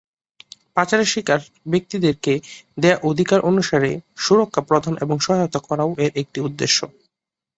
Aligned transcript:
পাচারের 0.75 1.07
শিকার 1.07 1.39
ব্যক্তিদেরকে 1.67 2.33
দেয়া 2.77 2.97
অধিকার 3.03 3.39
অনুসারে 3.41 3.91
সুরক্ষা 4.17 4.61
প্রদান 4.67 4.93
ও 5.05 5.25
সহায়তা 5.25 5.59
করাও 5.67 5.91
এর 6.03 6.11
একটি 6.21 6.39
উদ্দেশ্য। 6.41 6.79